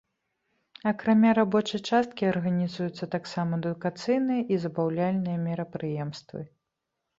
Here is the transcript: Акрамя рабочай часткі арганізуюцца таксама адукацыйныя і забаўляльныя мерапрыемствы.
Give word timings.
Акрамя 0.91 1.31
рабочай 1.39 1.81
часткі 1.89 2.29
арганізуюцца 2.31 3.09
таксама 3.17 3.51
адукацыйныя 3.63 4.41
і 4.57 4.61
забаўляльныя 4.67 5.37
мерапрыемствы. 5.47 6.39